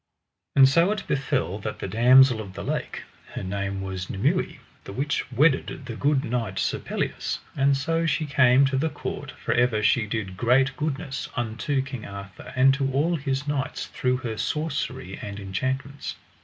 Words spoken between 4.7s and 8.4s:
the which wedded the good knight Sir Pelleas, and so she